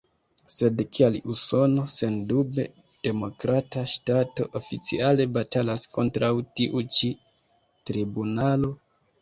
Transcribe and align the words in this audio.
Sed 0.51 0.79
kial 0.97 1.17
Usono, 1.33 1.83
sendube 1.95 2.65
demokrata 3.09 3.83
ŝtato, 3.93 4.47
oficiale 4.61 5.29
batalas 5.37 5.87
kontraŭ 5.99 6.33
tiu 6.59 6.83
ĉi 6.97 7.13
tribunalo? 7.93 8.75